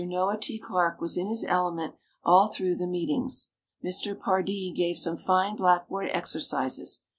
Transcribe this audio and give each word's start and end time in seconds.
Noah 0.03 0.39
T. 0.39 0.57
Clarke 0.57 0.99
was 0.99 1.15
in 1.15 1.27
his 1.27 1.43
element 1.47 1.93
all 2.23 2.47
through 2.47 2.73
the 2.75 2.87
meetings. 2.87 3.51
Mr. 3.85 4.19
Pardee 4.19 4.73
gave 4.75 4.97
some 4.97 5.15
fine 5.15 5.55
blackboard 5.55 6.09
exercises. 6.11 7.01